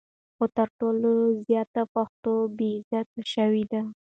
خو 0.35 0.45
تر 0.57 0.67
ټولو 0.79 1.11
زیات 1.47 1.69
پښتون 1.95 2.39
بې 2.57 2.71
عزته 2.91 3.21
شوی 3.33 3.63
دی. 3.71 3.81